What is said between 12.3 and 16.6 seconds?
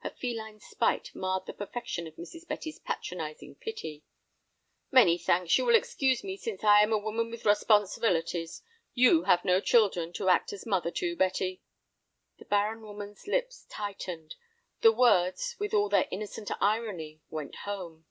The barren woman's lips tightened. The words, with all their innocent